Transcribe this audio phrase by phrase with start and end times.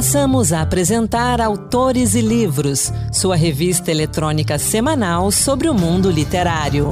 [0.00, 6.88] Passamos a apresentar Autores e Livros, sua revista eletrônica semanal sobre o mundo literário.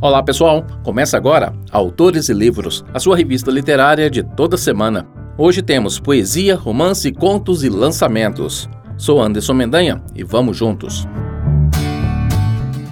[0.00, 5.06] Olá pessoal, começa agora Autores e Livros, a sua revista literária de toda semana.
[5.36, 8.66] Hoje temos poesia, romance, contos e lançamentos.
[8.96, 11.06] Sou Anderson Mendanha e vamos juntos.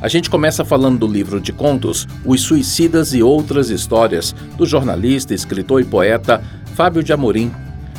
[0.02, 5.32] A gente começa falando do livro de contos Os Suicidas e Outras Histórias, do jornalista,
[5.32, 6.42] escritor e poeta
[6.74, 7.52] Fábio de Amorim.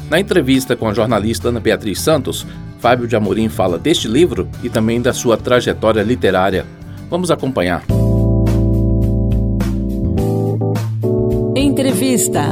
[0.10, 2.46] Na entrevista com a jornalista Ana Beatriz Santos,
[2.80, 6.66] Fábio de Amorim fala deste livro e também da sua trajetória literária.
[7.10, 7.86] Vamos acompanhar.
[11.56, 12.48] Entrevista.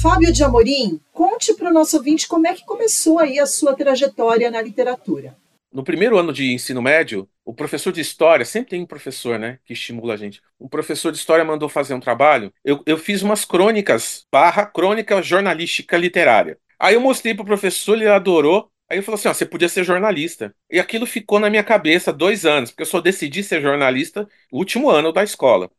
[0.00, 3.74] Fábio de Amorim, conte para o nosso ouvinte como é que começou aí a sua
[3.74, 5.36] trajetória na literatura
[5.72, 9.58] no primeiro ano de ensino médio, o professor de história, sempre tem um professor, né,
[9.64, 10.40] que estimula a gente.
[10.58, 12.52] Um professor de história mandou fazer um trabalho.
[12.64, 16.58] Eu, eu fiz umas crônicas, barra crônica jornalística literária.
[16.78, 18.70] Aí eu mostrei pro professor, ele adorou.
[18.88, 20.54] Aí ele falou assim: ó, você podia ser jornalista.
[20.70, 24.58] E aquilo ficou na minha cabeça dois anos, porque eu só decidi ser jornalista no
[24.58, 25.70] último ano da escola.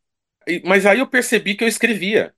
[0.48, 2.34] E, mas aí eu percebi que eu escrevia.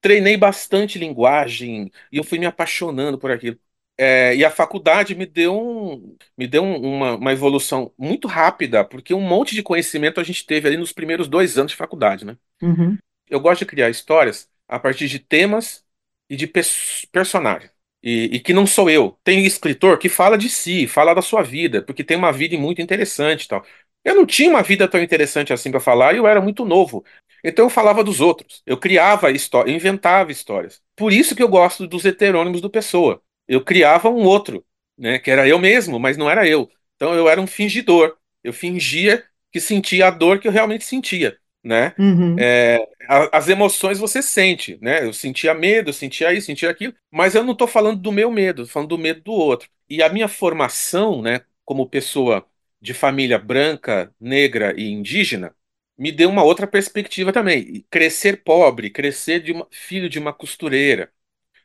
[0.00, 3.58] Treinei bastante linguagem e eu fui me apaixonando por aquilo.
[4.02, 8.82] É, e a faculdade me deu, um, me deu um, uma, uma, evolução muito rápida,
[8.82, 12.24] porque um monte de conhecimento a gente teve ali nos primeiros dois anos de faculdade,
[12.24, 12.34] né?
[12.62, 12.96] Uhum.
[13.28, 15.84] Eu gosto de criar histórias a partir de temas
[16.30, 17.70] e de pers personagens.
[18.02, 19.18] E, e, que não sou eu.
[19.22, 22.80] Tem escritor que fala de si, fala da sua vida, porque tem uma vida muito
[22.80, 23.62] interessante e tal.
[24.02, 27.04] Eu não tinha uma vida tão interessante assim para falar e eu era muito novo.
[27.44, 28.62] Então eu falava dos outros.
[28.64, 30.80] Eu criava histórias, inventava histórias.
[30.96, 34.64] Por isso que eu gosto dos heterônimos do Pessoa eu criava um outro,
[34.96, 36.70] né, que era eu mesmo, mas não era eu.
[36.94, 38.16] Então eu era um fingidor.
[38.44, 41.92] Eu fingia que sentia a dor que eu realmente sentia, né?
[41.98, 42.36] Uhum.
[42.38, 42.78] É,
[43.08, 45.04] a, as emoções você sente, né?
[45.04, 48.30] Eu sentia medo, eu sentia isso, sentia aquilo, mas eu não estou falando do meu
[48.30, 49.68] medo, estou falando do medo do outro.
[49.88, 52.46] E a minha formação, né, como pessoa
[52.80, 55.52] de família branca, negra e indígena,
[55.98, 57.84] me deu uma outra perspectiva também.
[57.90, 61.10] Crescer pobre, crescer de uma, filho de uma costureira,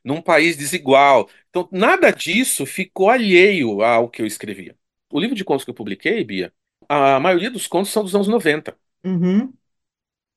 [0.05, 1.27] num país desigual.
[1.49, 4.77] Então, nada disso ficou alheio ao que eu escrevia.
[5.11, 6.53] O livro de contos que eu publiquei, Bia,
[6.87, 8.77] a maioria dos contos são dos anos 90.
[9.03, 9.51] Uhum.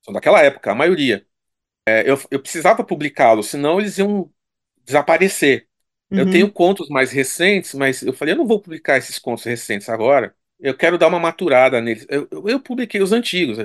[0.01, 1.25] São daquela época, a maioria.
[1.87, 4.31] É, eu, eu precisava publicá-los, senão eles iam
[4.83, 5.67] desaparecer.
[6.11, 6.19] Uhum.
[6.19, 9.87] Eu tenho contos mais recentes, mas eu falei, eu não vou publicar esses contos recentes
[9.89, 10.35] agora.
[10.59, 12.05] Eu quero dar uma maturada neles.
[12.09, 13.57] Eu, eu, eu publiquei os antigos.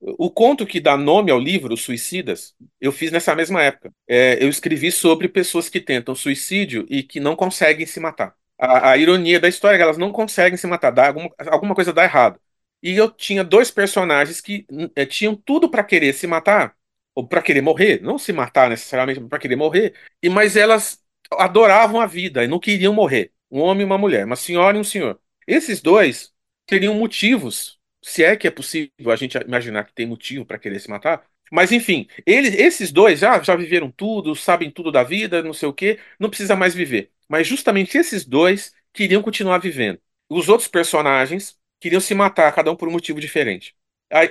[0.00, 3.92] O conto que dá nome ao livro, Suicidas, eu fiz nessa mesma época.
[4.06, 8.34] É, eu escrevi sobre pessoas que tentam suicídio e que não conseguem se matar.
[8.58, 11.74] A, a ironia da história é que elas não conseguem se matar, dá alguma, alguma
[11.74, 12.40] coisa dá errado.
[12.82, 14.64] E eu tinha dois personagens que
[14.94, 16.76] é, tinham tudo para querer se matar,
[17.14, 22.00] ou para querer morrer, não se matar necessariamente, para querer morrer, e mas elas adoravam
[22.00, 23.32] a vida e não queriam morrer.
[23.50, 25.20] Um homem e uma mulher, uma senhora e um senhor.
[25.46, 26.32] Esses dois
[26.66, 27.77] teriam motivos
[28.08, 31.24] se é que é possível a gente imaginar que tem motivo para querer se matar.
[31.50, 35.68] Mas enfim, eles, esses dois já, já viveram tudo, sabem tudo da vida, não sei
[35.68, 37.10] o quê, não precisa mais viver.
[37.28, 40.00] Mas justamente esses dois queriam continuar vivendo.
[40.28, 43.74] Os outros personagens queriam se matar, cada um por um motivo diferente.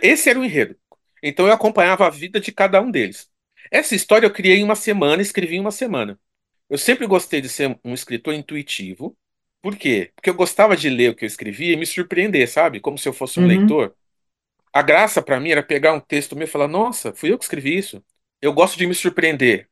[0.01, 0.75] Esse era o enredo.
[1.21, 3.29] Então eu acompanhava a vida de cada um deles.
[3.71, 6.19] Essa história eu criei em uma semana, escrevi em uma semana.
[6.69, 9.17] Eu sempre gostei de ser um escritor intuitivo,
[9.62, 10.12] por quê?
[10.16, 12.79] Porque eu gostava de ler o que eu escrevia e me surpreender, sabe?
[12.79, 13.47] Como se eu fosse um Uhum.
[13.47, 13.95] leitor.
[14.73, 17.45] A graça para mim era pegar um texto meu e falar: Nossa, fui eu que
[17.45, 18.03] escrevi isso.
[18.41, 19.69] Eu gosto de me surpreender.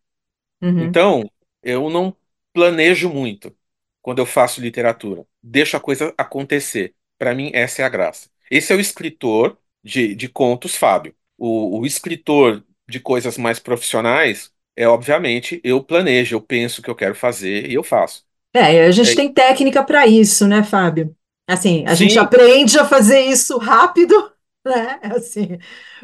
[0.61, 0.99] Uhum.
[0.99, 1.29] Então,
[1.63, 2.15] eu não
[2.53, 3.55] planejo muito
[4.01, 5.25] quando eu faço literatura.
[5.43, 6.95] Deixo a coisa acontecer.
[7.17, 8.29] Para mim, essa é a graça.
[8.51, 11.15] Esse é o escritor de, de contos, Fábio.
[11.37, 16.89] O, o escritor de coisas mais profissionais é, obviamente, eu planejo, eu penso o que
[16.89, 18.25] eu quero fazer e eu faço.
[18.55, 21.15] É, a gente É, tem técnica para isso, né, Fábio?
[21.47, 24.15] Assim, a gente sim, aprende a fazer isso rápido,
[24.65, 24.99] né?
[25.15, 25.59] Assim,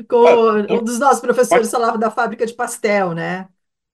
[0.09, 3.47] com ah, um dos nossos pode professores falava da fábrica de pastel, né?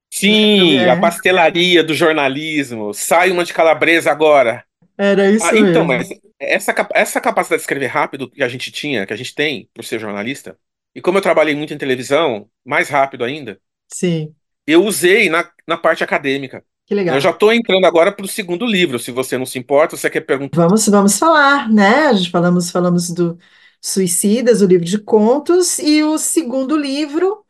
[0.09, 2.93] Sim, a É, pastelaria do jornalismo.
[2.93, 4.65] Sai uma de calabresa agora.
[4.97, 5.85] era Ah, isso então, mesmo.
[5.85, 9.69] mas essa, essa capacidade de escrever rápido que a gente tinha, que a gente tem
[9.73, 10.59] por ser jornalista,
[10.95, 15.77] e como eu trabalhei muito em televisão, mais rápido ainda, Sim, eu usei na, na
[15.77, 16.63] parte acadêmica.
[16.87, 17.31] Que Eu já legal.
[17.31, 20.61] estou entrando agora para o segundo livro, se você não se importa, você quer perguntar.
[20.61, 22.07] Vamos, vamos falar, né?
[22.07, 23.37] A gente falamos, falamos do
[23.81, 27.43] Suicidas, o livro de contos, e o segundo livro,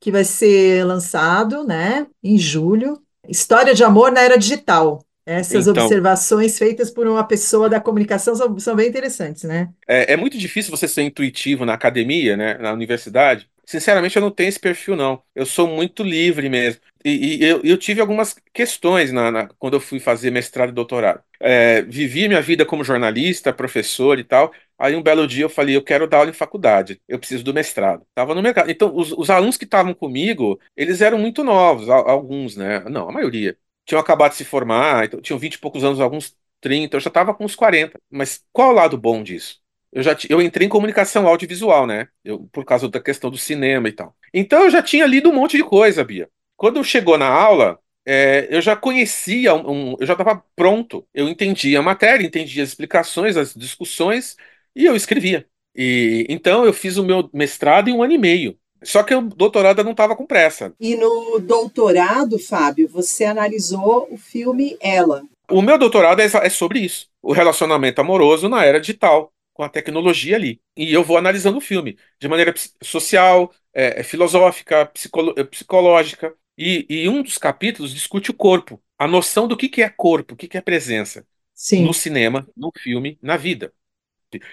[0.00, 5.04] que vai ser lançado, né, em julho, História de Amor na Era Digital.
[5.24, 9.68] Essas então, observações feitas por uma pessoa da comunicação são, são bem interessantes, né?
[9.86, 13.48] É, é, muito difícil você ser intuitivo na academia, né, na universidade.
[13.64, 15.22] Sinceramente, eu não tenho esse perfil, não.
[15.32, 16.80] Eu sou muito livre mesmo.
[17.04, 20.72] E, e eu, eu, tive algumas questões na, na, quando eu fui fazer mestrado e
[20.72, 21.22] doutorado.
[21.40, 24.52] É, vivi minha vida como jornalista, professor e tal.
[24.78, 27.54] Aí um belo dia eu falei, eu quero dar aula em faculdade, eu preciso do
[27.54, 28.04] mestrado.
[28.14, 28.70] Tava no mercado.
[28.70, 32.80] Então, os, os alunos que estavam comigo, eles eram muito novos, alguns, né?
[32.88, 36.36] Não, a maioria tinham acabado de se formar, então, tinham 20 e poucos anos, alguns
[36.60, 37.98] 30, eu já estava com uns 40.
[38.10, 39.58] Mas qual o lado bom disso?
[39.92, 42.08] Eu já eu entrei em comunicação audiovisual, né?
[42.24, 44.14] Eu, por causa da questão do cinema e tal.
[44.32, 46.28] Então eu já tinha lido um monte de coisa, Bia.
[46.60, 51.06] Quando chegou na aula, é, eu já conhecia, um, eu já estava pronto.
[51.14, 54.36] Eu entendia a matéria, entendia as explicações, as discussões,
[54.76, 55.46] e eu escrevia.
[55.74, 58.58] E então eu fiz o meu mestrado em um ano e meio.
[58.82, 60.74] Só que o doutorado não estava com pressa.
[60.78, 65.22] E no doutorado, Fábio, você analisou o filme Ela.
[65.50, 67.08] O meu doutorado é, é sobre isso.
[67.22, 70.60] O relacionamento amoroso na era digital, com a tecnologia ali.
[70.76, 72.52] E eu vou analisando o filme de maneira
[72.82, 76.34] social, é, é filosófica, psicolo é, psicológica.
[76.56, 80.34] E, e, um dos capítulos discute o corpo, a noção do que, que é corpo,
[80.34, 81.84] o que, que é presença Sim.
[81.84, 83.72] no cinema, no filme, na vida.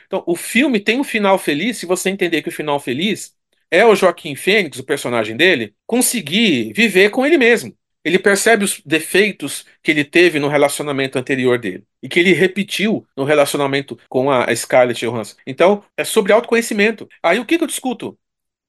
[0.05, 3.35] Então, o filme tem um final feliz se você entender que o final feliz
[3.69, 7.75] é o Joaquim Fênix, o personagem dele, conseguir viver com ele mesmo.
[8.03, 13.05] Ele percebe os defeitos que ele teve no relacionamento anterior dele e que ele repetiu
[13.17, 15.35] no relacionamento com a Scarlett Johansson.
[15.45, 17.07] Então, é sobre autoconhecimento.
[17.21, 18.17] Aí o que, que eu discuto?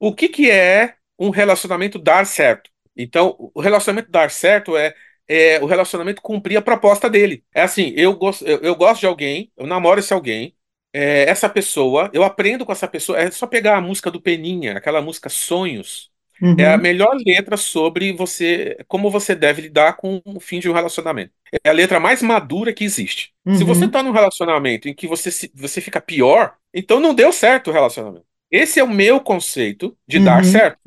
[0.00, 2.68] O que, que é um relacionamento dar certo?
[2.98, 4.92] Então, o relacionamento dar certo é,
[5.28, 7.44] é o relacionamento cumprir a proposta dele.
[7.54, 10.54] É assim, eu gosto, eu, eu gosto de alguém, eu namoro esse alguém,
[10.92, 13.18] é, essa pessoa, eu aprendo com essa pessoa.
[13.18, 16.10] É só pegar a música do Peninha, aquela música Sonhos.
[16.40, 16.54] Uhum.
[16.58, 16.82] É a uhum.
[16.82, 21.32] melhor letra sobre você, como você deve lidar com o fim de um relacionamento.
[21.64, 23.32] É a letra mais madura que existe.
[23.44, 23.56] Uhum.
[23.56, 27.32] Se você está num relacionamento em que você, se, você fica pior, então não deu
[27.32, 28.24] certo o relacionamento.
[28.50, 30.24] Esse é o meu conceito de uhum.
[30.24, 30.78] dar certo.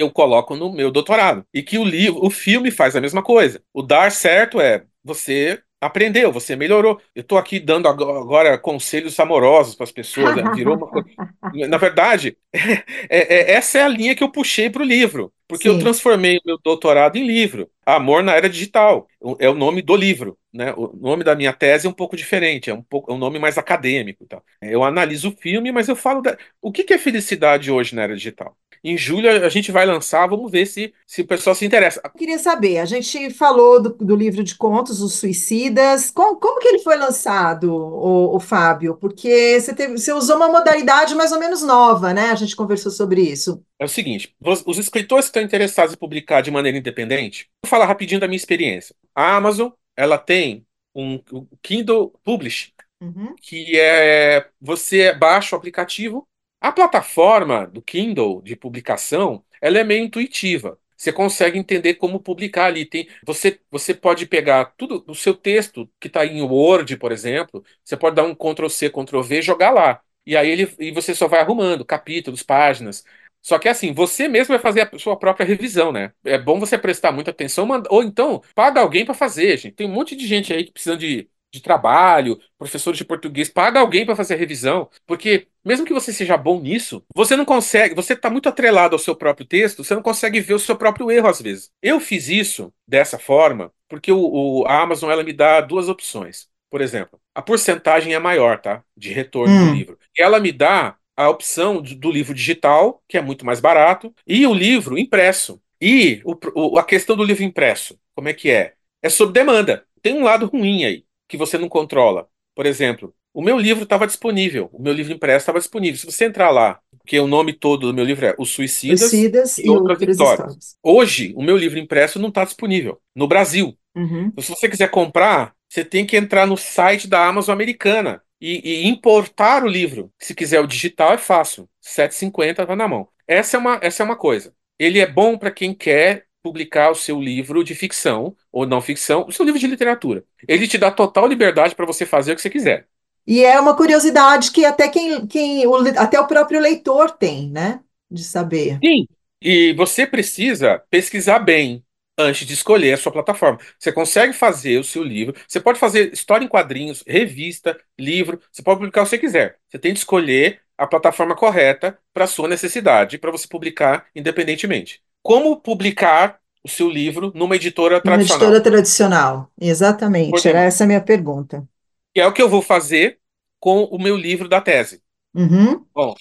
[0.00, 1.44] Eu coloco no meu doutorado.
[1.52, 3.62] E que o livro, o filme faz a mesma coisa.
[3.72, 6.98] O dar certo é você aprendeu, você melhorou.
[7.14, 10.36] Eu estou aqui dando agora conselhos amorosos para as pessoas.
[10.36, 10.42] Né?
[10.54, 11.08] Virou uma coisa...
[11.68, 12.72] Na verdade, é,
[13.08, 15.74] é, essa é a linha que eu puxei para o livro, porque Sim.
[15.74, 17.68] eu transformei o meu doutorado em livro.
[17.84, 19.06] Amor na Era Digital
[19.38, 20.38] é o nome do livro.
[20.52, 20.72] Né?
[20.76, 23.38] O nome da minha tese é um pouco diferente, é um, pouco, é um nome
[23.38, 24.24] mais acadêmico.
[24.24, 24.42] Então.
[24.62, 26.38] Eu analiso o filme, mas eu falo da...
[26.60, 28.56] o que, que é felicidade hoje na era digital.
[28.82, 32.00] Em julho a gente vai lançar, vamos ver se, se o pessoal se interessa.
[32.02, 36.10] Eu queria saber, a gente falou do, do livro de contos, Os Suicidas.
[36.10, 38.96] Como, como que ele foi lançado, o, o Fábio?
[38.96, 42.30] Porque você, teve, você usou uma modalidade mais ou menos nova, né?
[42.30, 43.62] A gente conversou sobre isso.
[43.78, 47.86] É o seguinte: os escritores que estão interessados em publicar de maneira independente, vou falar
[47.86, 48.94] rapidinho da minha experiência.
[49.14, 53.34] A Amazon, ela tem um, um Kindle Publish, uhum.
[53.40, 56.26] que é você baixa o aplicativo
[56.60, 60.78] a plataforma do Kindle de publicação, ela é meio intuitiva.
[60.96, 62.84] Você consegue entender como publicar ali.
[62.84, 67.64] Tem, você, você pode pegar tudo o seu texto que está em Word, por exemplo,
[67.82, 70.02] você pode dar um Ctrl C, Ctrl V e jogar lá.
[70.26, 73.02] E aí ele, e você só vai arrumando capítulos, páginas.
[73.42, 76.12] Só que assim, você mesmo vai fazer a sua própria revisão, né?
[76.22, 79.74] É bom você prestar muita atenção, ou então paga alguém para fazer, gente.
[79.74, 83.80] Tem um monte de gente aí que precisa de de trabalho, professores de português, paga
[83.80, 87.94] alguém para fazer a revisão, porque mesmo que você seja bom nisso, você não consegue,
[87.94, 91.10] você está muito atrelado ao seu próprio texto, você não consegue ver o seu próprio
[91.10, 91.70] erro às vezes.
[91.82, 96.48] Eu fiz isso dessa forma porque o, o a Amazon ela me dá duas opções.
[96.70, 98.84] Por exemplo, a porcentagem é maior, tá?
[98.96, 99.66] De retorno hum.
[99.66, 99.98] do livro.
[100.16, 104.54] Ela me dá a opção do, livro digital, que é muito mais barato, e o
[104.54, 105.60] livro impresso.
[105.80, 108.74] E o, o, a questão do livro impresso, como é que é?
[109.02, 109.84] É sob demanda.
[110.00, 112.28] Tem um lado ruim aí que você não controla.
[112.54, 115.98] Por exemplo, o meu livro estava disponível, o meu livro impresso estava disponível.
[115.98, 119.58] Se você entrar lá, porque o nome todo do meu livro é Os Suicidas, Suicidas
[119.58, 120.76] e, e Outras Vitórias.
[120.82, 123.76] Hoje, o meu livro impresso não está disponível no Brasil.
[123.94, 124.26] Uhum.
[124.26, 128.60] Então, se você quiser comprar, você tem que entrar no site da Amazon americana e,
[128.64, 130.12] e importar o livro.
[130.18, 131.68] Se quiser o digital, é fácil.
[131.82, 133.08] 7,50 vai na mão.
[133.28, 134.52] Essa é uma, essa é uma coisa.
[134.78, 139.26] Ele é bom para quem quer publicar o seu livro de ficção ou não ficção,
[139.26, 140.24] o seu livro de literatura.
[140.46, 142.86] Ele te dá total liberdade para você fazer o que você quiser.
[143.26, 147.80] E é uma curiosidade que até quem, quem o, até o próprio leitor tem, né?
[148.10, 148.78] De saber.
[148.82, 149.06] Sim.
[149.42, 151.84] E você precisa pesquisar bem
[152.18, 153.58] antes de escolher a sua plataforma.
[153.78, 158.62] Você consegue fazer o seu livro, você pode fazer história em quadrinhos, revista, livro, você
[158.62, 159.58] pode publicar o que você quiser.
[159.68, 165.02] Você tem que escolher a plataforma correta para a sua necessidade, para você publicar independentemente
[165.22, 168.38] como publicar o seu livro numa editora tradicional.
[168.38, 170.48] Uma editora tradicional, exatamente.
[170.48, 171.66] Era essa a minha pergunta.
[172.12, 173.18] Que é o que eu vou fazer
[173.58, 175.02] com o meu livro da tese.
[175.34, 175.84] Uhum.
[175.94, 176.14] Bom,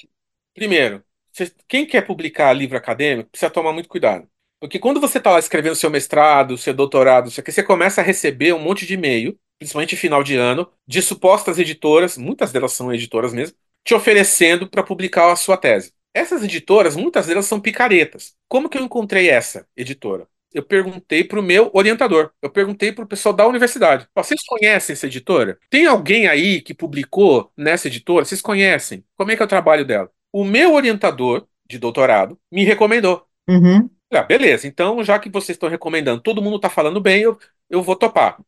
[0.54, 1.04] primeiro,
[1.68, 4.28] quem quer publicar livro acadêmico precisa tomar muito cuidado.
[4.60, 8.04] Porque quando você está lá escrevendo seu mestrado, seu doutorado, isso aqui, você começa a
[8.04, 12.94] receber um monte de e-mail, principalmente final de ano, de supostas editoras, muitas delas são
[12.94, 15.94] editoras mesmo, te oferecendo para publicar a sua tese.
[16.14, 18.34] Essas editoras, muitas delas são picaretas.
[18.48, 20.28] Como que eu encontrei essa editora?
[20.52, 24.08] Eu perguntei para o meu orientador, eu perguntei para o pessoal da universidade.
[24.16, 25.60] Vocês conhecem essa editora?
[25.70, 28.26] Tem alguém aí que publicou nessa editora?
[28.26, 29.04] Vocês conhecem?
[29.16, 30.10] Como é que é o trabalho dela?
[30.34, 33.24] O meu orientador de doutorado me recomendou.
[33.48, 33.88] Uhum.
[34.12, 37.38] Ah, beleza, então já que vocês estão recomendando, todo mundo está falando bem, eu,
[37.70, 38.40] eu vou topar.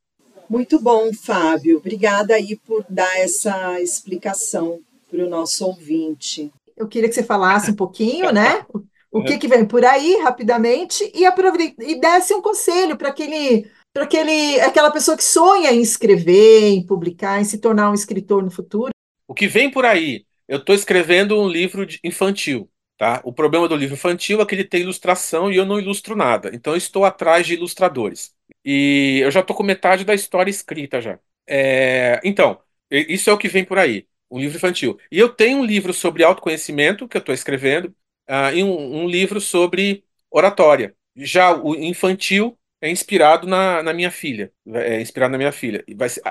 [0.50, 1.78] Muito bom, Fábio.
[1.78, 6.52] Obrigada aí por dar essa explicação para o nosso ouvinte.
[6.82, 8.66] Eu queria que você falasse um pouquinho, né?
[9.12, 14.04] O que, que vem por aí, rapidamente, e, e desse um conselho para aquele, para
[14.04, 18.50] aquele, aquela pessoa que sonha em escrever, em publicar, em se tornar um escritor no
[18.50, 18.92] futuro.
[19.28, 20.26] O que vem por aí?
[20.48, 22.70] Eu estou escrevendo um livro infantil.
[22.98, 23.20] Tá?
[23.24, 26.52] O problema do livro infantil é que ele tem ilustração e eu não ilustro nada.
[26.54, 28.34] Então eu estou atrás de ilustradores.
[28.64, 31.20] E eu já estou com metade da história escrita já.
[31.48, 32.20] É...
[32.24, 32.60] Então,
[32.92, 34.08] isso é o que vem por aí.
[34.32, 34.98] Um livro infantil.
[35.12, 37.94] E eu tenho um livro sobre autoconhecimento que eu estou escrevendo
[38.30, 40.96] uh, e um, um, livro sobre oratória.
[41.16, 44.52] Já o infantil é inspirado na, na minha filha.
[44.74, 45.84] É inspirado na minha filha.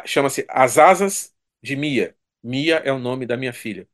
[0.06, 2.14] Chama-se As Asas de Mia.
[2.42, 3.86] Mia é o nome da minha filha.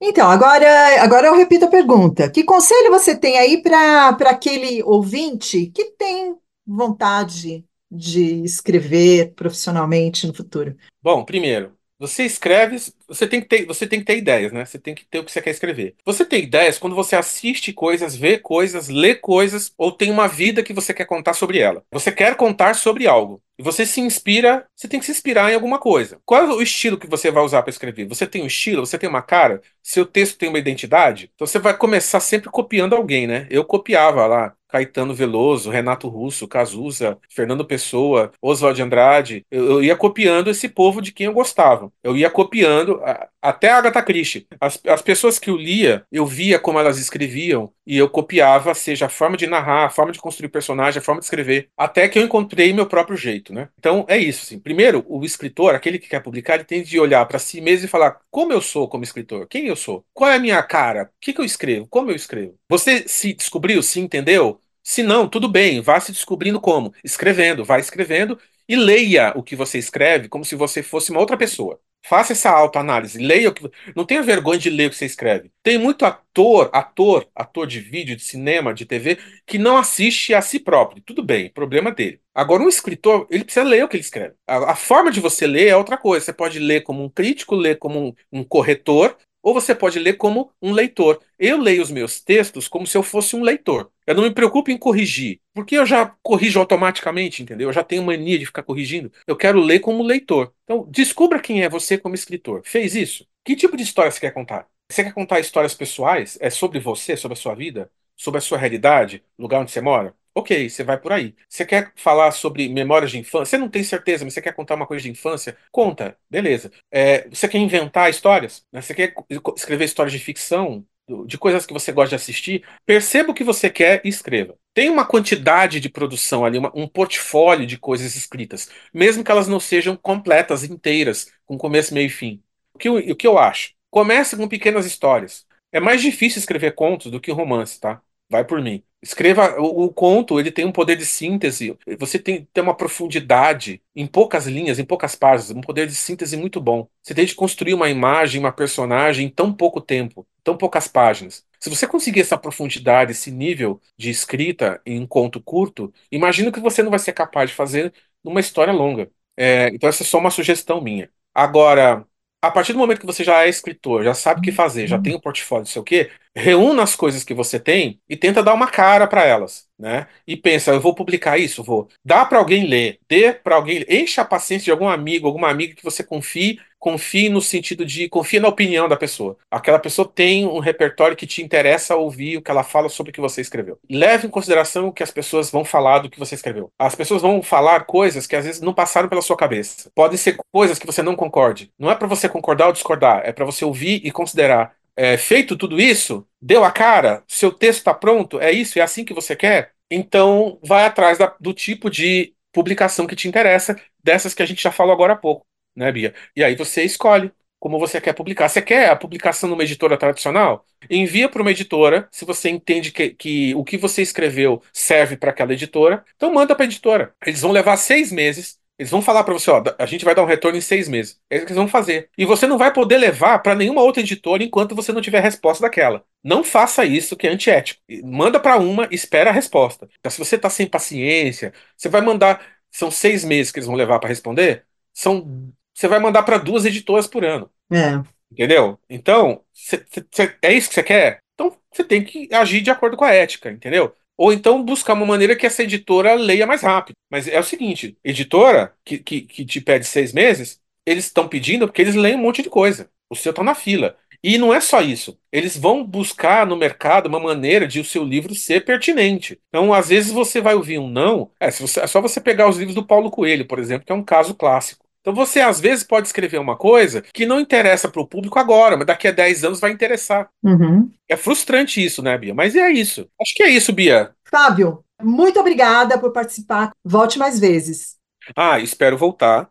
[0.00, 2.30] Então, agora, agora eu repito a pergunta.
[2.30, 10.34] Que conselho você tem aí para aquele ouvinte que tem vontade de escrever profissionalmente no
[10.34, 10.76] futuro?
[11.02, 12.76] Bom, primeiro, você escreve,
[13.14, 14.64] você tem que ter, você tem que ter ideias, né?
[14.64, 15.94] Você tem que ter o que você quer escrever.
[16.04, 20.62] Você tem ideias quando você assiste coisas, vê coisas, lê coisas ou tem uma vida
[20.62, 21.84] que você quer contar sobre ela.
[21.90, 23.42] Você quer contar sobre algo.
[23.58, 26.18] E você se inspira, você tem que se inspirar em alguma coisa.
[26.24, 28.06] Qual é o estilo que você vai usar para escrever?
[28.06, 31.30] Você tem um estilo, você tem uma cara, seu texto tem uma identidade?
[31.34, 33.46] Então você vai começar sempre copiando alguém, né?
[33.50, 39.46] Eu copiava lá Caetano Veloso, Renato Russo, Cazuza, Fernando Pessoa, Oswald Andrade.
[39.48, 41.92] Eu, eu, ia copiando esse povo de quem eu gostava.
[42.02, 43.00] Eu ia copiando
[43.40, 44.46] até a Agatha Christie.
[44.60, 49.06] As, as pessoas que eu lia, eu via como elas escreviam e eu copiava, seja
[49.06, 52.18] a forma de narrar, a forma de construir personagem, a forma de escrever, até que
[52.18, 53.68] eu encontrei meu próprio jeito, né?
[53.78, 54.58] Então é isso, assim.
[54.58, 57.88] Primeiro, o escritor, aquele que quer publicar, ele tem de olhar para si mesmo e
[57.88, 61.08] falar como eu sou como escritor, quem eu sou, qual é a minha cara, o
[61.20, 62.54] que, que eu escrevo, como eu escrevo.
[62.68, 64.60] Você se descobriu, se entendeu?
[64.82, 66.92] Se não, tudo bem, vá se descobrindo como?
[67.02, 71.36] Escrevendo, vá escrevendo e leia o que você escreve como se você fosse uma outra
[71.36, 71.80] pessoa.
[72.06, 73.68] Faça essa autoanálise, leia o que.
[73.96, 75.50] Não tenha vergonha de ler o que você escreve.
[75.62, 80.42] Tem muito ator, ator, ator de vídeo, de cinema, de TV, que não assiste a
[80.42, 81.02] si próprio.
[81.02, 82.20] Tudo bem, problema dele.
[82.34, 84.34] Agora, um escritor, ele precisa ler o que ele escreve.
[84.46, 86.26] A, a forma de você ler é outra coisa.
[86.26, 90.14] Você pode ler como um crítico, ler como um, um corretor, ou você pode ler
[90.14, 91.20] como um leitor.
[91.38, 93.90] Eu leio os meus textos como se eu fosse um leitor.
[94.06, 97.68] Eu não me preocupo em corrigir, porque eu já corrijo automaticamente, entendeu?
[97.68, 99.12] Eu já tenho mania de ficar corrigindo.
[99.26, 100.52] Eu quero ler como leitor.
[100.64, 102.62] Então, descubra quem é você como escritor.
[102.64, 103.26] Fez isso?
[103.44, 104.66] Que tipo de história você quer contar?
[104.90, 106.38] Você quer contar histórias pessoais?
[106.40, 107.90] É sobre você, sobre a sua vida?
[108.16, 109.22] Sobre a sua realidade?
[109.38, 110.14] Lugar onde você mora?
[110.36, 111.34] Ok, você vai por aí.
[111.48, 113.46] Você quer falar sobre memórias de infância?
[113.46, 115.56] Você não tem certeza, mas você quer contar uma coisa de infância?
[115.70, 116.72] Conta, beleza.
[116.90, 118.66] É, você quer inventar histórias?
[118.72, 118.82] Né?
[118.82, 119.14] Você quer
[119.56, 120.84] escrever histórias de ficção?
[121.26, 122.66] De coisas que você gosta de assistir?
[122.86, 124.56] Perceba o que você quer e escreva.
[124.72, 129.46] Tem uma quantidade de produção ali, uma, um portfólio de coisas escritas, mesmo que elas
[129.46, 132.42] não sejam completas, inteiras, com começo, meio e fim.
[132.72, 133.74] O que, o que eu acho?
[133.90, 135.46] Comece com pequenas histórias.
[135.70, 138.00] É mais difícil escrever contos do que romance, tá?
[138.30, 138.82] Vai por mim.
[139.04, 141.76] Escreva o, o, conto, ele tem um poder de síntese.
[141.98, 146.38] Você tem, tem uma profundidade em poucas linhas, em poucas páginas, um poder de síntese
[146.38, 146.88] muito bom.
[147.02, 151.44] Você tem de construir uma imagem, uma personagem em tão pouco tempo, tão poucas páginas.
[151.60, 156.60] Se você conseguir essa profundidade, esse nível de escrita em um conto curto, imagino que
[156.60, 157.92] você não vai ser capaz de fazer
[158.22, 159.10] numa história longa.
[159.36, 161.10] É, então essa é só uma sugestão minha.
[161.34, 162.06] Agora,
[162.40, 164.98] a partir do momento que você já é escritor, já sabe o que fazer, já
[164.98, 168.42] tem um portfólio, não sei o quê, reúna as coisas que você tem e tenta
[168.42, 170.06] dar uma cara para elas, né?
[170.26, 171.88] E pensa, eu vou publicar isso, vou.
[172.04, 175.74] Dá para alguém ler, dê para alguém, encha a paciência de algum amigo, alguma amiga
[175.74, 179.38] que você confie confie no sentido de confie na opinião da pessoa.
[179.50, 183.12] Aquela pessoa tem um repertório que te interessa ouvir o que ela fala sobre o
[183.14, 183.78] que você escreveu.
[183.90, 186.70] Leve em consideração o que as pessoas vão falar do que você escreveu.
[186.78, 189.90] As pessoas vão falar coisas que às vezes não passaram pela sua cabeça.
[189.94, 191.70] Podem ser coisas que você não concorde.
[191.78, 194.74] Não é para você concordar ou discordar, é para você ouvir e considerar.
[194.96, 199.04] É, feito tudo isso, deu a cara, seu texto está pronto, é isso, é assim
[199.04, 199.72] que você quer?
[199.90, 204.62] Então, vai atrás da, do tipo de publicação que te interessa, dessas que a gente
[204.62, 206.14] já falou agora há pouco, né, Bia?
[206.36, 208.48] E aí você escolhe como você quer publicar.
[208.48, 210.66] Você quer a publicação numa editora tradicional?
[210.90, 215.30] Envia para uma editora, se você entende que, que o que você escreveu serve para
[215.30, 217.14] aquela editora, então manda para a editora.
[217.24, 220.22] Eles vão levar seis meses eles vão falar para você, ó, a gente vai dar
[220.22, 221.20] um retorno em seis meses.
[221.30, 222.10] É isso que eles vão fazer.
[222.18, 225.62] E você não vai poder levar para nenhuma outra editora enquanto você não tiver resposta
[225.62, 226.04] daquela.
[226.22, 227.80] Não faça isso, que é antiético.
[228.02, 229.88] Manda para uma, espera a resposta.
[229.98, 232.44] Então, se você está sem paciência, você vai mandar.
[232.70, 234.64] São seis meses que eles vão levar para responder.
[234.92, 237.48] São, você vai mandar para duas editoras por ano.
[237.70, 238.02] É.
[238.32, 238.80] Entendeu?
[238.90, 241.20] Então, cê, cê, é isso que você quer?
[241.34, 243.94] Então, você tem que agir de acordo com a ética, entendeu?
[244.16, 246.96] Ou então buscar uma maneira que essa editora leia mais rápido.
[247.10, 251.66] Mas é o seguinte: editora que, que, que te pede seis meses, eles estão pedindo
[251.66, 252.90] porque eles leem um monte de coisa.
[253.10, 253.96] O seu está na fila.
[254.22, 255.18] E não é só isso.
[255.30, 259.38] Eles vão buscar no mercado uma maneira de o seu livro ser pertinente.
[259.48, 261.30] Então, às vezes, você vai ouvir um não.
[261.38, 263.94] É, você, é só você pegar os livros do Paulo Coelho, por exemplo, que é
[263.94, 264.83] um caso clássico.
[265.04, 268.74] Então você às vezes pode escrever uma coisa que não interessa para o público agora,
[268.74, 270.30] mas daqui a 10 anos vai interessar.
[270.42, 270.90] Uhum.
[271.06, 272.32] É frustrante isso, né, Bia?
[272.34, 273.06] Mas é isso.
[273.20, 274.12] Acho que é isso, Bia.
[274.30, 276.72] Fábio, muito obrigada por participar.
[276.82, 277.96] Volte mais vezes.
[278.34, 279.50] Ah, espero voltar.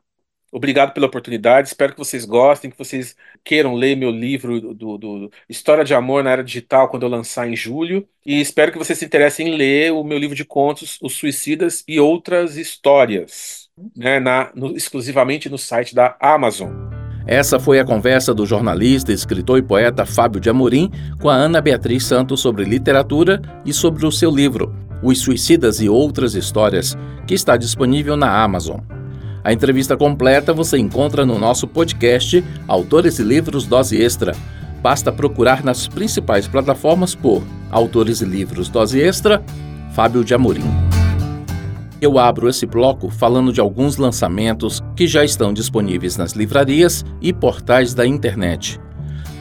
[0.51, 1.67] Obrigado pela oportunidade.
[1.67, 5.93] Espero que vocês gostem, que vocês queiram ler meu livro do, do, do, História de
[5.93, 8.07] Amor na Era Digital quando eu lançar em julho.
[8.25, 11.83] E espero que vocês se interessem em ler o meu livro de contos, Os Suicidas
[11.87, 13.62] e Outras Histórias
[13.95, 16.71] né, na, no, exclusivamente no site da Amazon.
[17.25, 21.61] Essa foi a conversa do jornalista, escritor e poeta Fábio de Amorim com a Ana
[21.61, 27.33] Beatriz Santos sobre literatura e sobre o seu livro, Os Suicidas e Outras Histórias, que
[27.33, 28.81] está disponível na Amazon.
[29.41, 34.35] A entrevista completa você encontra no nosso podcast Autores e Livros Dose Extra.
[34.81, 39.41] Basta procurar nas principais plataformas por Autores e Livros Dose Extra,
[39.93, 41.02] Fábio de Amorim
[42.03, 47.31] eu abro esse bloco falando de alguns lançamentos que já estão disponíveis nas livrarias e
[47.31, 48.79] portais da internet.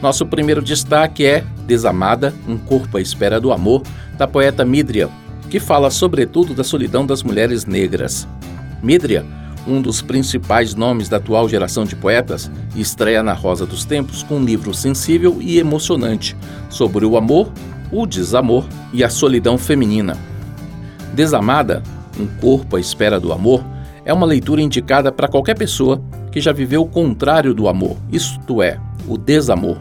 [0.01, 3.83] Nosso primeiro destaque é Desamada, um corpo à espera do amor,
[4.17, 5.09] da poeta Midria,
[5.49, 8.27] que fala sobretudo da solidão das mulheres negras.
[8.81, 9.25] Midria,
[9.65, 14.35] um dos principais nomes da atual geração de poetas, estreia na Rosa dos Tempos com
[14.35, 16.35] um livro sensível e emocionante
[16.69, 17.51] sobre o amor,
[17.91, 20.17] o desamor e a solidão feminina.
[21.13, 21.81] Desamada
[22.19, 23.63] um Corpo à Espera do Amor,
[24.05, 28.61] é uma leitura indicada para qualquer pessoa que já viveu o contrário do amor, isto
[28.61, 29.77] é, o desamor.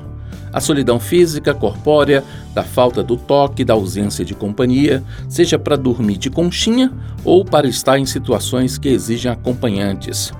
[0.53, 2.23] A solidão física, corpórea,
[2.55, 6.92] da falta do toque, da ausência de companhia, seja para dormir de conchinha
[7.25, 10.31] ou para estar em situações que exigem acompanhantes.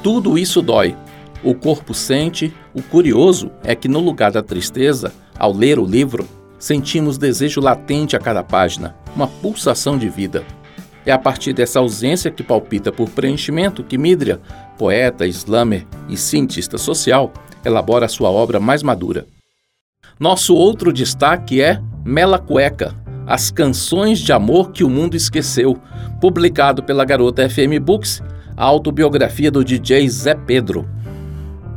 [0.00, 0.94] Tudo isso dói.
[1.42, 6.26] O corpo sente, o curioso é que no lugar da tristeza, ao ler o livro,
[6.58, 10.44] sentimos desejo latente a cada página, uma pulsação de vida.
[11.06, 14.40] É a partir dessa ausência que palpita por preenchimento que Midria,
[14.76, 17.32] poeta, slammer e cientista social,
[17.64, 19.24] elabora sua obra mais madura.
[20.18, 22.92] Nosso outro destaque é Mela Cueca,
[23.24, 25.78] As Canções de Amor que o Mundo Esqueceu,
[26.20, 28.20] publicado pela garota FM Books,
[28.56, 30.88] a autobiografia do DJ Zé Pedro.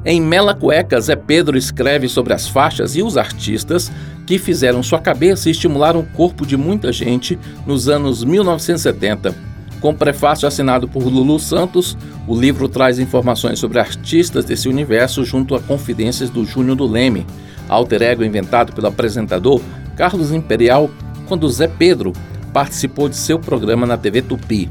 [0.06, 3.92] Em Mela Cueca, Zé Pedro escreve sobre as faixas e os artistas
[4.26, 9.36] que fizeram sua cabeça e estimularam o corpo de muita gente nos anos 1970.
[9.82, 15.56] Com prefácio assinado por Lulu Santos, o livro traz informações sobre artistas desse universo junto
[15.56, 17.26] a confidências do Júnior do Leme,
[17.68, 19.62] alter ego inventado pelo apresentador
[19.98, 20.90] Carlos Imperial
[21.28, 22.14] quando Zé Pedro
[22.54, 24.70] participou de seu programa na TV Tupi.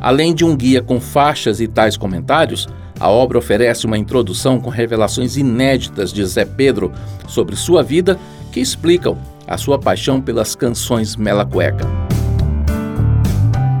[0.00, 4.70] Além de um guia com faixas e tais comentários, a obra oferece uma introdução com
[4.70, 6.92] revelações inéditas de Zé Pedro
[7.26, 8.18] sobre sua vida
[8.52, 11.86] que explicam a sua paixão pelas canções Mela Cueca.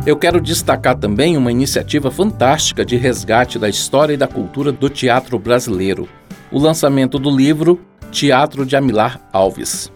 [0.06, 4.90] Eu quero destacar também uma iniciativa fantástica de resgate da história e da cultura do
[4.90, 6.06] teatro brasileiro.
[6.52, 9.90] O lançamento do livro Teatro de Amilar Alves.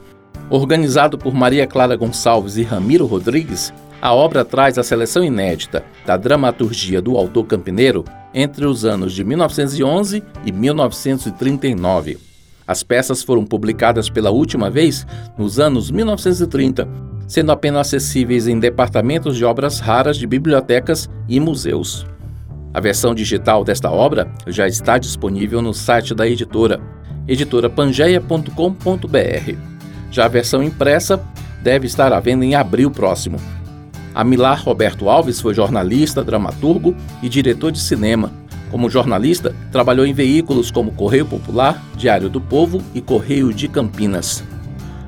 [0.49, 6.17] Organizado por Maria Clara Gonçalves e Ramiro Rodrigues, a obra traz a seleção inédita da
[6.17, 12.19] dramaturgia do autor campineiro entre os anos de 1911 e 1939.
[12.67, 15.07] As peças foram publicadas pela última vez
[15.37, 16.89] nos anos 1930,
[17.27, 22.07] sendo apenas acessíveis em departamentos de obras raras de bibliotecas e museus.
[22.73, 26.79] A versão digital desta obra já está disponível no site da editora,
[27.27, 29.57] editorapangeia.com.br.
[30.11, 31.19] Já a versão impressa
[31.63, 33.39] deve estar à venda em abril próximo.
[34.15, 38.33] Amilar Roberto Alves foi jornalista, dramaturgo e diretor de cinema.
[38.71, 44.45] Como jornalista, trabalhou em veículos como Correio Popular, Diário do Povo e Correio de Campinas.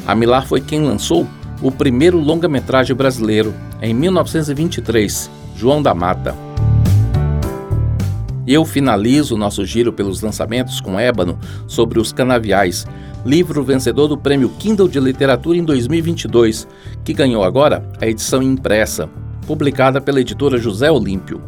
[0.07, 1.27] Amilar foi quem lançou
[1.63, 6.35] o primeiro longa-metragem brasileiro, em 1923, João da Mata.
[8.47, 12.87] Eu finalizo nosso giro pelos lançamentos com Ébano sobre os canaviais,
[13.25, 16.67] livro vencedor do Prêmio Kindle de Literatura em 2022,
[17.05, 19.09] que ganhou agora a edição impressa,
[19.47, 21.43] publicada pela editora José Olímpio.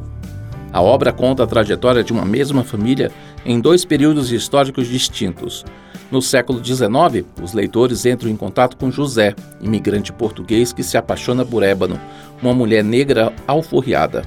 [0.73, 3.11] A obra conta a trajetória de uma mesma família
[3.45, 5.65] em dois períodos históricos distintos.
[6.11, 11.45] No século XIX, os leitores entram em contato com José, imigrante português que se apaixona
[11.45, 11.99] por Ébano,
[12.43, 14.23] uma mulher negra alforriada.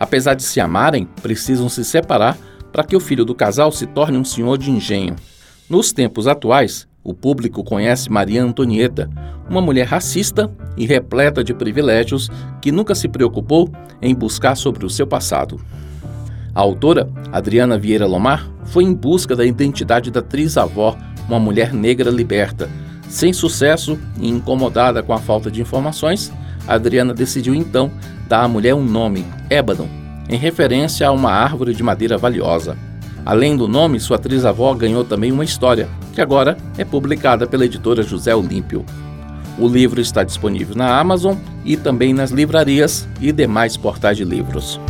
[0.00, 2.36] Apesar de se amarem, precisam se separar
[2.72, 5.14] para que o filho do casal se torne um senhor de engenho.
[5.68, 9.10] Nos tempos atuais, o público conhece Maria Antonieta,
[9.50, 12.30] uma mulher racista e repleta de privilégios
[12.62, 13.68] que nunca se preocupou
[14.00, 15.60] em buscar sobre o seu passado.
[16.54, 20.96] A autora, Adriana Vieira Lomar, foi em busca da identidade da atriz-avó,
[21.28, 22.70] uma mulher negra liberta.
[23.08, 26.32] Sem sucesso e incomodada com a falta de informações,
[26.68, 27.90] Adriana decidiu então
[28.28, 29.88] dar à mulher um nome, Ébano,
[30.28, 32.76] em referência a uma árvore de madeira valiosa.
[33.26, 38.00] Além do nome, sua atriz-avó ganhou também uma história, que agora é publicada pela editora
[38.00, 38.86] José Olímpio.
[39.58, 41.34] O livro está disponível na Amazon
[41.64, 44.80] e também nas livrarias e demais portais de livros.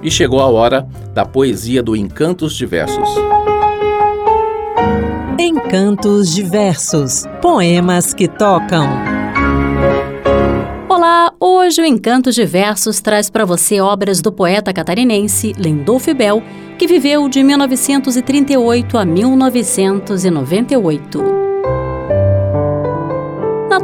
[0.00, 3.08] E chegou a hora da poesia do Encantos Diversos.
[5.36, 9.13] Encantos Diversos Poemas que tocam.
[11.04, 16.42] Olá, hoje o Encantos Diversos traz para você obras do poeta catarinense Lendolf Bell
[16.78, 21.53] que viveu de 1938 a 1998.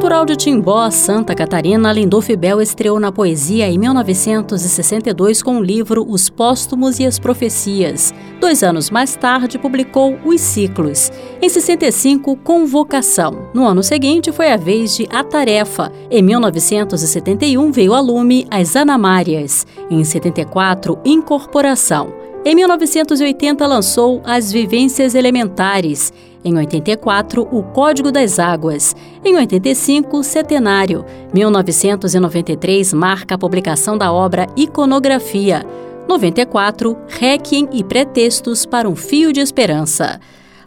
[0.00, 6.06] Natural de Timbó, Santa Catarina, Lindolf Bell estreou na poesia em 1962 com o livro
[6.08, 8.10] Os Póstumos e as Profecias.
[8.40, 11.12] Dois anos mais tarde, publicou Os Ciclos.
[11.42, 13.50] Em 65, Convocação.
[13.52, 15.92] No ano seguinte, foi a vez de A Tarefa.
[16.10, 19.66] Em 1971, veio a lume As Anamárias.
[19.90, 22.19] Em 74, Incorporação.
[22.42, 26.10] Em 1980, lançou As Vivências Elementares.
[26.42, 28.96] Em 84, O Código das Águas.
[29.22, 31.04] Em 85, Centenário.
[31.34, 35.66] 1993 marca a publicação da obra Iconografia.
[36.08, 40.18] 94, Requiem e Pretextos para um Fio de Esperança.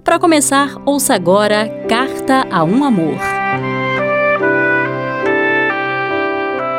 [0.04, 3.18] Para começar, ouça agora Carta a um Amor.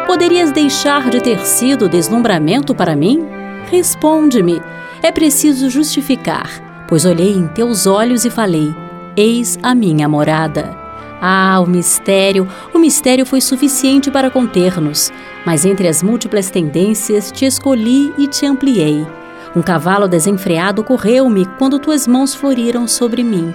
[0.07, 3.27] Poderias deixar de ter sido deslumbramento para mim?
[3.69, 4.63] Responde-me
[5.05, 8.75] é preciso justificar, pois olhei em teus olhos e falei:
[9.15, 10.75] Eis a minha morada.
[11.21, 15.13] Ah, o mistério, o mistério foi suficiente para conter-nos,
[15.45, 19.07] mas entre as múltiplas tendências te escolhi e te ampliei.
[19.55, 23.55] Um cavalo desenfreado correu-me quando tuas mãos floriram sobre mim.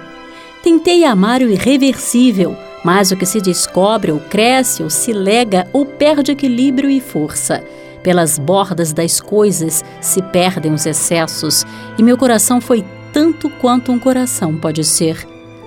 [0.62, 5.84] Tentei amar o irreversível, mas o que se descobre ou cresce ou se lega ou
[5.84, 7.60] perde equilíbrio e força.
[8.02, 11.66] Pelas bordas das coisas se perdem os excessos,
[11.98, 15.26] e meu coração foi tanto quanto um coração pode ser.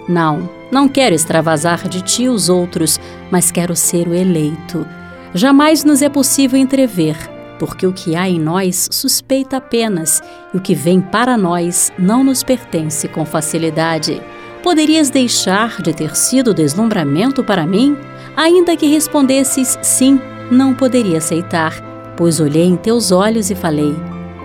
[0.10, 3.00] Não, não quero extravasar de ti os outros,
[3.32, 4.86] mas quero ser o eleito.
[5.34, 7.16] Jamais nos é possível entrever,
[7.60, 10.22] porque o que há em nós suspeita apenas,
[10.54, 14.22] e o que vem para nós não nos pertence com facilidade.
[14.64, 17.98] Poderias deixar de ter sido deslumbramento para mim?
[18.36, 20.20] Ainda que respondesses sim,
[20.50, 23.96] não poderia aceitar pois olhei em teus olhos e falei: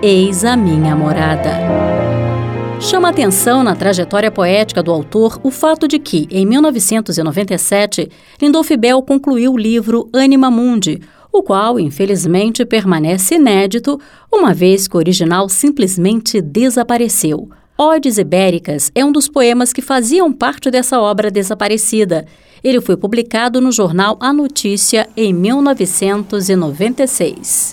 [0.02, 1.50] Eis a minha morada.
[2.81, 8.09] Chama atenção na trajetória poética do autor o fato de que, em 1997,
[8.40, 11.00] Lindolf Bell concluiu o livro Anima Mundi,
[11.33, 14.00] o qual, infelizmente, permanece inédito,
[14.33, 17.48] uma vez que o original simplesmente desapareceu.
[17.76, 22.26] Odes Ibéricas é um dos poemas que faziam parte dessa obra desaparecida
[22.62, 27.72] ele foi publicado no jornal A Notícia em 1996.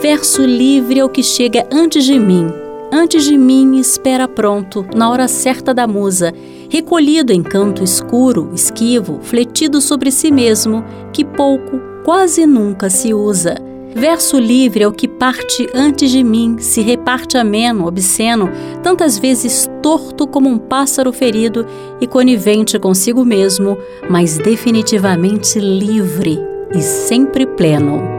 [0.00, 2.48] Verso livre é o que chega antes de mim.
[2.90, 6.32] Antes de mim espera pronto, na hora certa da musa,
[6.70, 13.67] recolhido em canto escuro, esquivo, fletido sobre si mesmo, que pouco, quase nunca se usa
[13.94, 18.50] Verso livre é o que parte antes de mim, se reparte ameno, obsceno,
[18.82, 21.66] tantas vezes torto como um pássaro ferido
[22.00, 23.76] e conivente consigo mesmo,
[24.08, 26.38] mas definitivamente livre
[26.74, 28.17] e sempre pleno.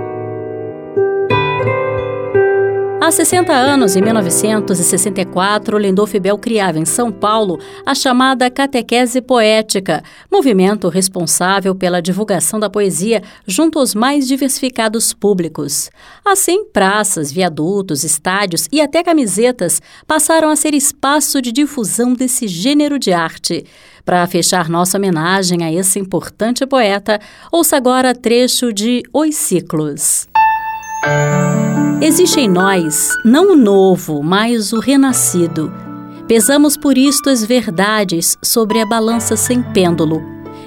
[3.01, 10.03] Há 60 anos, em 1964, Lendolf Bell criava em São Paulo a chamada Catequese Poética,
[10.29, 15.89] movimento responsável pela divulgação da poesia junto aos mais diversificados públicos.
[16.25, 22.99] Assim, praças, viadutos, estádios e até camisetas passaram a ser espaço de difusão desse gênero
[22.99, 23.65] de arte.
[24.03, 27.17] Para fechar nossa homenagem a esse importante poeta,
[27.49, 30.28] ouça agora trecho de Os Ciclos.
[32.01, 35.71] Existe em nós não o novo, mas o renascido.
[36.27, 40.21] Pesamos por isto as verdades sobre a balança sem pêndulo,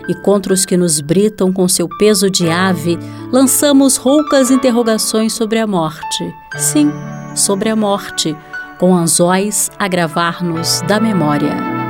[0.08, 2.98] e contra os que nos britam com seu peso de ave,
[3.32, 6.34] lançamos roucas interrogações sobre a morte.
[6.56, 6.90] Sim,
[7.34, 8.36] sobre a morte,
[8.78, 11.81] com anzóis a gravar-nos da memória.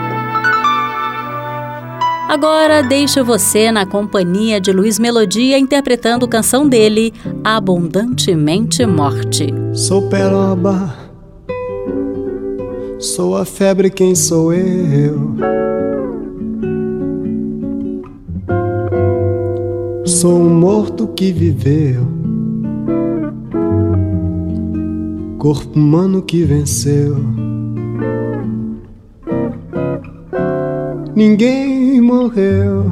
[2.32, 7.12] Agora deixo você na companhia de Luiz Melodia interpretando canção dele,
[7.44, 9.48] Abundantemente Morte.
[9.74, 10.94] Sou peroba,
[12.98, 15.36] sou a febre, quem sou eu?
[20.06, 22.00] Sou um morto que viveu,
[25.36, 27.51] corpo humano que venceu.
[31.14, 32.86] Ninguém morreu.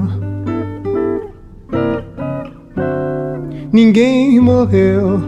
[3.73, 5.21] Ninguém morreu.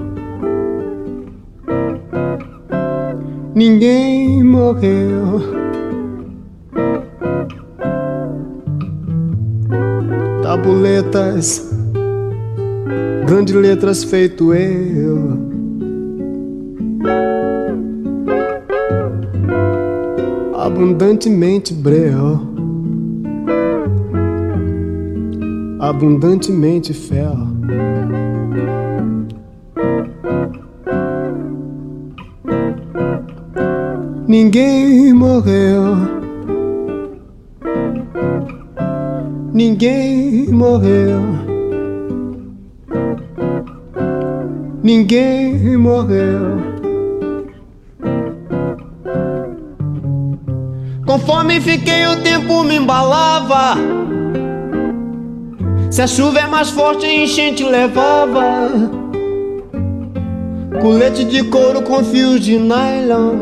[3.55, 5.41] Ninguém morreu.
[10.43, 11.73] Tabuletas,
[13.25, 15.39] grandes letras feito eu.
[20.55, 22.52] Abundantemente breu.
[25.83, 27.27] Abundantemente fé.
[34.29, 35.97] Ninguém morreu.
[39.53, 41.21] Ninguém morreu.
[44.85, 46.63] Ninguém morreu.
[51.05, 54.02] Conforme fiquei, o tempo me embalava.
[55.93, 58.71] Se a chuva é mais forte, a enchente levava
[60.81, 63.37] colete de couro com fios de nylon.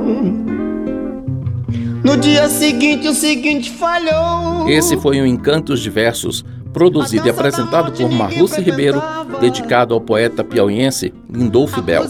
[2.03, 4.69] No dia seguinte, o seguinte falhou.
[4.69, 9.03] Esse foi o Encantos Diversos produzido e apresentado por Marluce Ribeiro,
[9.41, 12.05] dedicado ao poeta piauiense Lindolfo Bell.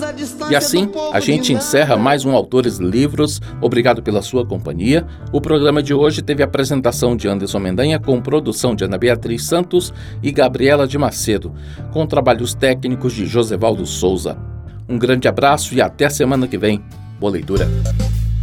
[0.50, 3.40] E assim, a gente encerra mais um Autores Livros.
[3.60, 5.06] Obrigado pela sua companhia.
[5.32, 9.44] O programa de hoje teve a apresentação de Anderson Mendanha com produção de Ana Beatriz
[9.44, 9.92] Santos
[10.22, 11.52] e Gabriela de Macedo,
[11.92, 14.36] com trabalhos técnicos de Josevaldo Souza.
[14.88, 16.82] Um grande abraço e até semana que vem.
[17.18, 17.68] Boa leitura.